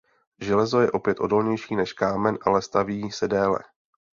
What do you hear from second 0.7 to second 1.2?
je opět